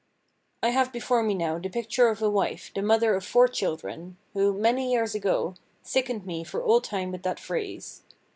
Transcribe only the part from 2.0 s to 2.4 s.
of a